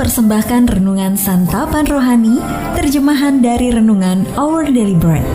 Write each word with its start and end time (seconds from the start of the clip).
mempersembahkan 0.00 0.80
renungan 0.80 1.12
santapan 1.12 1.84
rohani, 1.84 2.40
terjemahan 2.72 3.44
dari 3.44 3.68
renungan 3.68 4.24
Our 4.32 4.72
Daily 4.72 4.96
Bread. 4.96 5.28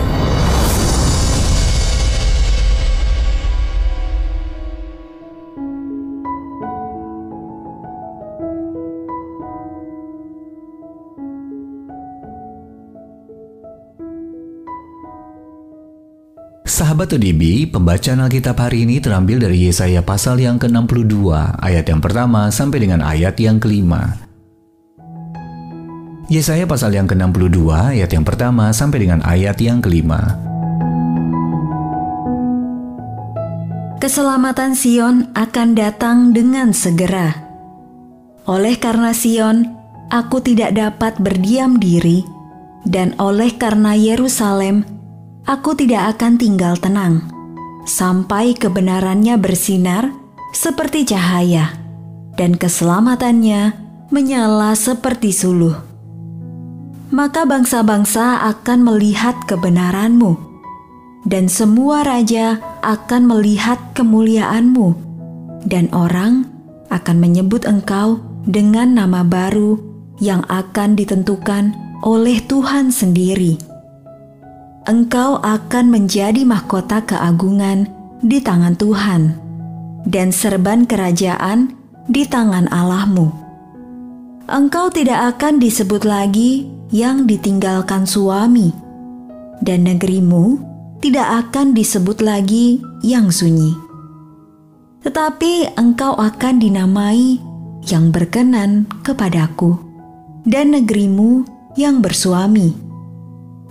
Sahabat 16.65 17.13
ODB, 17.13 17.69
pembacaan 17.69 18.25
Alkitab 18.25 18.57
hari 18.57 18.89
ini 18.89 18.97
terambil 18.97 19.45
dari 19.45 19.69
Yesaya 19.69 20.01
pasal 20.01 20.41
yang 20.41 20.57
ke-62, 20.57 21.29
ayat 21.61 21.85
yang 21.85 22.01
pertama 22.01 22.49
sampai 22.49 22.81
dengan 22.81 23.05
ayat 23.05 23.37
yang 23.37 23.61
kelima. 23.61 24.24
Yesaya 26.25 26.65
pasal 26.65 26.89
yang 26.97 27.05
ke-62, 27.05 27.69
ayat 27.69 28.09
yang 28.09 28.25
pertama 28.25 28.73
sampai 28.73 29.05
dengan 29.05 29.21
ayat 29.21 29.61
yang 29.61 29.77
kelima. 29.77 30.41
Keselamatan 34.01 34.73
Sion 34.73 35.29
akan 35.37 35.77
datang 35.77 36.33
dengan 36.33 36.73
segera. 36.73 37.45
Oleh 38.49 38.73
karena 38.81 39.13
Sion, 39.13 39.69
aku 40.09 40.41
tidak 40.41 40.73
dapat 40.73 41.13
berdiam 41.21 41.77
diri, 41.77 42.25
dan 42.89 43.13
oleh 43.21 43.53
karena 43.53 43.93
Yerusalem, 43.93 44.81
aku 45.45 45.77
tidak 45.77 46.17
akan 46.17 46.41
tinggal 46.41 46.73
tenang 46.77 47.21
sampai 47.85 48.57
kebenarannya 48.57 49.37
bersinar 49.37 50.09
seperti 50.57 51.05
cahaya 51.05 51.77
dan 52.33 52.57
keselamatannya 52.57 53.77
menyala 54.09 54.73
seperti 54.73 55.29
suluh. 55.29 55.94
Maka 57.15 57.47
bangsa-bangsa 57.47 58.43
akan 58.43 58.91
melihat 58.91 59.39
kebenaranmu, 59.47 60.35
dan 61.23 61.47
semua 61.47 62.03
raja 62.03 62.59
akan 62.83 63.31
melihat 63.31 63.79
kemuliaanmu, 63.95 64.91
dan 65.63 65.87
orang 65.95 66.43
akan 66.91 67.17
menyebut 67.23 67.63
engkau 67.63 68.19
dengan 68.43 68.99
nama 68.99 69.23
baru 69.23 69.79
yang 70.19 70.43
akan 70.51 70.99
ditentukan 70.99 71.71
oleh 72.03 72.43
Tuhan 72.43 72.91
sendiri. 72.91 73.63
Engkau 74.83 75.39
akan 75.39 75.87
menjadi 75.87 76.43
mahkota 76.43 76.99
keagungan 77.07 77.87
di 78.27 78.43
tangan 78.43 78.75
Tuhan, 78.75 79.39
dan 80.03 80.35
serban 80.35 80.83
kerajaan 80.83 81.79
di 82.11 82.27
tangan 82.27 82.67
Allahmu. 82.75 83.31
Engkau 84.51 84.91
tidak 84.91 85.39
akan 85.39 85.63
disebut 85.63 86.03
lagi 86.03 86.74
yang 86.95 87.27
ditinggalkan 87.27 88.07
suami, 88.07 88.71
dan 89.59 89.83
negerimu 89.83 90.63
tidak 91.03 91.51
akan 91.51 91.75
disebut 91.75 92.23
lagi 92.23 92.79
yang 93.03 93.27
sunyi. 93.27 93.75
Tetapi 95.03 95.75
engkau 95.75 96.15
akan 96.15 96.63
dinamai 96.63 97.43
yang 97.83 98.15
berkenan 98.15 98.87
kepadaku, 99.03 99.75
dan 100.47 100.71
negerimu 100.71 101.43
yang 101.75 101.99
bersuami 101.99 102.85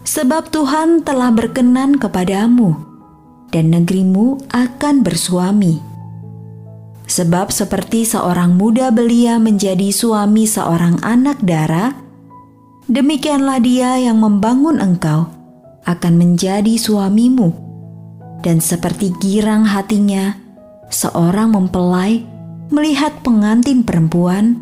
sebab 0.05 0.53
Tuhan 0.53 1.01
telah 1.03 1.33
berkenan 1.33 1.97
kepadamu, 1.97 2.77
dan 3.51 3.73
negerimu 3.73 4.45
akan 4.53 5.01
bersuami. 5.01 5.81
Sebab 7.09 7.53
seperti 7.53 8.05
seorang 8.05 8.57
muda 8.57 8.89
belia 8.93 9.41
menjadi 9.41 9.93
suami 9.93 10.45
seorang 10.45 11.01
anak 11.05 11.41
darah, 11.45 11.97
demikianlah 12.89 13.61
dia 13.65 13.97
yang 13.97 14.21
membangun 14.21 14.81
engkau 14.81 15.29
akan 15.85 16.15
menjadi 16.17 16.77
suamimu. 16.77 17.53
Dan 18.45 18.61
seperti 18.61 19.13
girang 19.25 19.65
hatinya, 19.65 20.37
seorang 20.93 21.57
mempelai 21.57 22.25
melihat 22.69 23.25
pengantin 23.25 23.81
perempuan, 23.81 24.61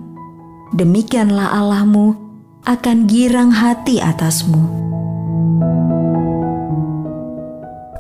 demikianlah 0.71 1.51
Allahmu 1.51 2.15
akan 2.63 3.11
girang 3.11 3.51
hati 3.51 3.99
atasmu. 3.99 4.63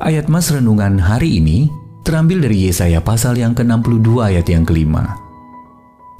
Ayat 0.02 0.26
Mas 0.30 0.50
Renungan 0.50 0.98
hari 0.98 1.42
ini 1.42 1.70
terambil 2.02 2.46
dari 2.46 2.70
Yesaya 2.70 3.02
pasal 3.02 3.38
yang 3.38 3.54
ke-62 3.54 4.18
ayat 4.22 4.46
yang 4.50 4.62
kelima. 4.66 5.18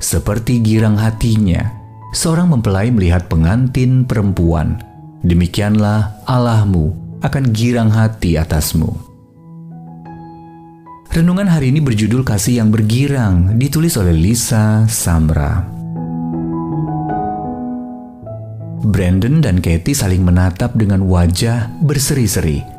Seperti 0.03 0.59
girang 0.59 0.99
hatinya, 0.99 1.82
seorang 2.13 2.53
mempelai 2.53 2.93
melihat 2.93 3.27
pengantin 3.27 4.05
perempuan. 4.05 4.79
Demikianlah 5.25 6.23
Allahmu 6.29 7.19
akan 7.25 7.45
girang 7.51 7.91
hati 7.91 8.37
atasmu. 8.39 8.93
Renungan 11.13 11.49
hari 11.49 11.69
ini 11.73 11.85
berjudul 11.85 12.25
Kasih 12.25 12.65
yang 12.65 12.73
Bergirang, 12.73 13.61
ditulis 13.61 14.01
oleh 14.01 14.17
Lisa 14.17 14.89
Samra. 14.89 15.61
Brandon 18.83 19.41
dan 19.41 19.61
Katie 19.61 19.95
saling 19.95 20.25
menatap 20.25 20.75
dengan 20.75 21.07
wajah 21.07 21.71
berseri-seri 21.87 22.73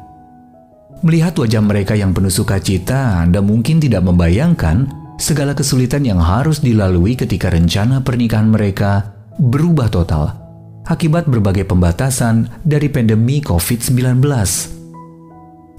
Melihat 1.03 1.35
wajah 1.35 1.59
mereka 1.59 1.99
yang 1.99 2.15
penuh 2.15 2.31
sukacita, 2.31 3.19
Anda 3.19 3.43
mungkin 3.43 3.83
tidak 3.83 4.07
membayangkan 4.07 4.87
segala 5.19 5.51
kesulitan 5.51 6.07
yang 6.07 6.23
harus 6.23 6.63
dilalui 6.63 7.19
ketika 7.19 7.51
rencana 7.51 7.99
pernikahan 7.99 8.47
mereka 8.47 9.12
berubah 9.41 9.89
total 9.89 10.43
akibat 10.83 11.27
berbagai 11.31 11.63
pembatasan 11.63 12.51
dari 12.63 12.91
pandemi 12.91 13.39
COVID-19. 13.39 14.19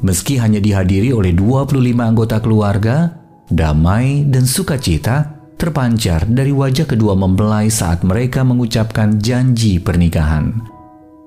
Meski 0.05 0.37
hanya 0.37 0.61
dihadiri 0.61 1.13
oleh 1.13 1.33
25 1.33 1.81
anggota 2.01 2.41
keluarga, 2.41 3.13
damai 3.49 4.25
dan 4.29 4.45
sukacita 4.45 5.33
terpancar 5.57 6.29
dari 6.29 6.53
wajah 6.53 6.85
kedua 6.85 7.17
mempelai 7.17 7.73
saat 7.73 8.05
mereka 8.05 8.45
mengucapkan 8.45 9.17
janji 9.17 9.81
pernikahan. 9.81 10.61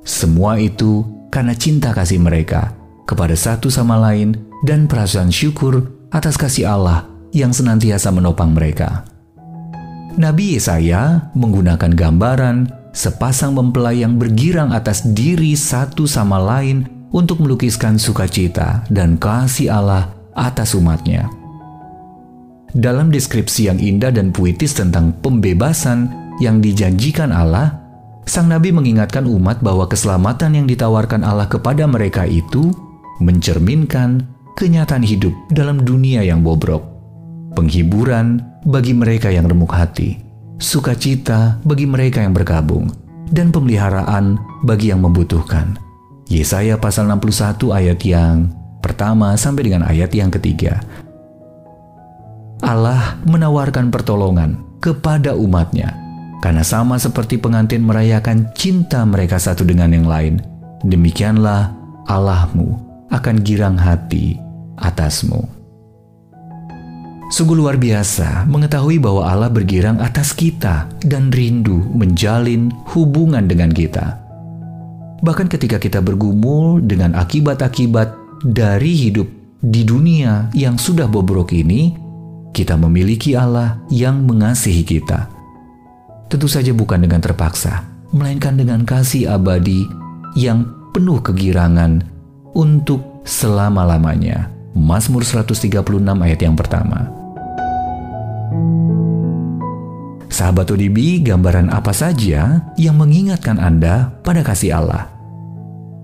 Semua 0.06 0.62
itu 0.62 1.06
karena 1.34 1.58
cinta 1.58 1.92
kasih 1.96 2.22
mereka 2.22 2.76
kepada 3.08 3.34
satu 3.34 3.72
sama 3.72 3.98
lain 3.98 4.36
dan 4.62 4.86
perasaan 4.86 5.32
syukur 5.32 5.84
atas 6.12 6.38
kasih 6.38 6.70
Allah 6.70 7.08
yang 7.34 7.52
senantiasa 7.52 8.14
menopang 8.14 8.54
mereka. 8.54 9.17
Nabi 10.18 10.58
Yesaya 10.58 11.30
menggunakan 11.38 11.94
gambaran 11.94 12.74
sepasang 12.90 13.54
mempelai 13.54 14.02
yang 14.02 14.18
bergirang 14.18 14.74
atas 14.74 15.06
diri 15.06 15.54
satu 15.54 16.10
sama 16.10 16.42
lain 16.42 16.90
untuk 17.14 17.38
melukiskan 17.38 18.02
sukacita 18.02 18.82
dan 18.90 19.22
kasih 19.22 19.70
Allah 19.70 20.10
atas 20.34 20.74
umatnya. 20.74 21.30
Dalam 22.74 23.14
deskripsi 23.14 23.70
yang 23.70 23.80
indah 23.80 24.10
dan 24.10 24.34
puitis 24.34 24.74
tentang 24.74 25.14
pembebasan 25.22 26.10
yang 26.42 26.60
dijanjikan 26.60 27.30
Allah, 27.30 27.88
Sang 28.28 28.52
Nabi 28.52 28.76
mengingatkan 28.76 29.24
umat 29.24 29.64
bahwa 29.64 29.88
keselamatan 29.88 30.60
yang 30.60 30.68
ditawarkan 30.68 31.24
Allah 31.24 31.48
kepada 31.48 31.88
mereka 31.88 32.28
itu 32.28 32.76
mencerminkan 33.24 34.28
kenyataan 34.60 35.00
hidup 35.00 35.32
dalam 35.48 35.80
dunia 35.80 36.28
yang 36.28 36.44
bobrok, 36.44 36.84
penghiburan 37.58 38.46
bagi 38.70 38.94
mereka 38.94 39.34
yang 39.34 39.50
remuk 39.50 39.74
hati, 39.74 40.22
sukacita 40.62 41.58
bagi 41.66 41.90
mereka 41.90 42.22
yang 42.22 42.38
berkabung, 42.38 42.94
dan 43.34 43.50
pemeliharaan 43.50 44.38
bagi 44.62 44.94
yang 44.94 45.02
membutuhkan. 45.02 45.74
Yesaya 46.30 46.78
pasal 46.78 47.10
61 47.10 47.74
ayat 47.74 48.00
yang 48.06 48.54
pertama 48.78 49.34
sampai 49.34 49.74
dengan 49.74 49.90
ayat 49.90 50.14
yang 50.14 50.30
ketiga. 50.30 50.86
Allah 52.62 53.18
menawarkan 53.26 53.90
pertolongan 53.90 54.62
kepada 54.78 55.34
umatnya, 55.34 55.98
karena 56.46 56.62
sama 56.62 57.02
seperti 57.02 57.42
pengantin 57.42 57.82
merayakan 57.82 58.54
cinta 58.54 59.02
mereka 59.02 59.42
satu 59.42 59.66
dengan 59.66 59.90
yang 59.90 60.06
lain, 60.06 60.46
demikianlah 60.86 61.74
Allahmu 62.06 62.78
akan 63.10 63.36
girang 63.42 63.82
hati 63.82 64.38
atasmu. 64.78 65.57
Sungguh 67.28 67.60
luar 67.60 67.76
biasa 67.76 68.48
mengetahui 68.48 69.04
bahwa 69.04 69.28
Allah 69.28 69.52
bergirang 69.52 70.00
atas 70.00 70.32
kita 70.32 70.88
dan 71.04 71.28
rindu 71.28 71.84
menjalin 71.92 72.72
hubungan 72.96 73.44
dengan 73.52 73.68
kita. 73.68 74.16
Bahkan 75.20 75.52
ketika 75.52 75.76
kita 75.76 76.00
bergumul 76.00 76.80
dengan 76.80 77.20
akibat-akibat 77.20 78.16
dari 78.48 78.96
hidup 78.96 79.28
di 79.60 79.84
dunia 79.84 80.48
yang 80.56 80.80
sudah 80.80 81.10
bobrok 81.10 81.52
ini, 81.52 81.92
kita 82.56 82.80
memiliki 82.80 83.36
Allah 83.36 83.82
yang 83.92 84.24
mengasihi 84.24 84.88
kita. 84.88 85.28
Tentu 86.32 86.48
saja 86.48 86.72
bukan 86.72 87.04
dengan 87.04 87.20
terpaksa, 87.20 87.84
melainkan 88.16 88.56
dengan 88.56 88.88
kasih 88.88 89.36
abadi 89.36 89.84
yang 90.40 90.64
penuh 90.96 91.20
kegirangan 91.20 92.08
untuk 92.56 93.04
selama-lamanya. 93.28 94.57
Mazmur 94.78 95.26
136 95.26 95.74
ayat 96.22 96.40
yang 96.46 96.54
pertama. 96.54 97.10
Sahabat 100.30 100.70
ODB, 100.70 101.26
gambaran 101.26 101.74
apa 101.74 101.90
saja 101.90 102.62
yang 102.78 102.96
mengingatkan 103.02 103.58
Anda 103.58 104.14
pada 104.22 104.46
kasih 104.46 104.78
Allah? 104.78 105.10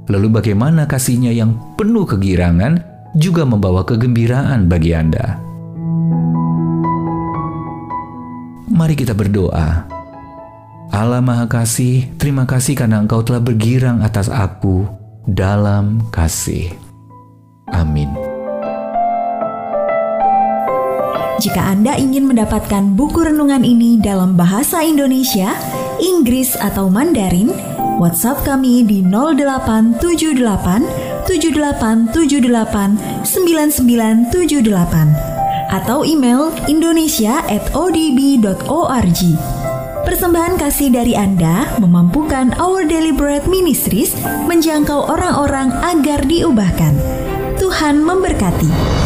Lalu 0.09 0.41
bagaimana 0.41 0.89
kasihnya 0.89 1.29
yang 1.29 1.53
penuh 1.77 2.09
kegirangan 2.09 2.81
juga 3.13 3.45
membawa 3.45 3.85
kegembiraan 3.85 4.65
bagi 4.65 4.91
Anda? 4.97 5.37
Mari 8.73 8.97
kita 8.97 9.13
berdoa. 9.13 9.85
Allah 10.93 11.21
Maha 11.21 11.45
Kasih, 11.45 12.09
terima 12.17 12.45
kasih 12.49 12.73
karena 12.77 13.01
Engkau 13.01 13.21
telah 13.21 13.41
bergirang 13.41 14.01
atas 14.01 14.29
aku 14.29 14.85
dalam 15.29 16.05
kasih. 16.09 16.73
Amin. 17.69 18.22
Jika 21.41 21.65
Anda 21.65 21.97
ingin 21.97 22.29
mendapatkan 22.29 22.93
buku 22.93 23.25
renungan 23.25 23.65
ini 23.65 23.97
dalam 23.97 24.37
bahasa 24.37 24.85
Indonesia, 24.85 25.57
Inggris 25.97 26.53
atau 26.59 26.91
Mandarin, 26.93 27.49
WhatsApp 27.97 28.45
kami 28.45 28.85
di 28.85 29.01
0878 29.01 29.97
7878 31.25 33.25
9978 33.25 35.73
atau 35.73 36.05
email 36.05 36.53
indonesia@odb.org. 36.69 39.21
Persembahan 40.03 40.59
kasih 40.61 40.91
dari 40.93 41.17
Anda 41.17 41.65
memampukan 41.81 42.53
Our 42.61 42.85
Bread 43.17 43.49
Ministries 43.49 44.13
menjangkau 44.45 45.09
orang-orang 45.09 45.73
agar 45.81 46.21
diubahkan. 46.27 46.93
Tuhan 47.57 48.05
memberkati. 48.05 49.01